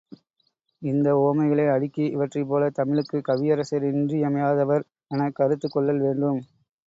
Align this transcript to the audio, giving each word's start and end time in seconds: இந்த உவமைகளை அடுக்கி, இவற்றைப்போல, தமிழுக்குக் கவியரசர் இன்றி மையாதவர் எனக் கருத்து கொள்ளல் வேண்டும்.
இந்த 0.81 1.17
உவமைகளை 1.17 1.65
அடுக்கி, 1.67 2.05
இவற்றைப்போல, 2.15 2.69
தமிழுக்குக் 2.71 3.27
கவியரசர் 3.27 3.87
இன்றி 3.91 4.21
மையாதவர் 4.27 4.85
எனக் 5.11 5.35
கருத்து 5.35 5.69
கொள்ளல் 5.69 6.01
வேண்டும். 6.01 6.41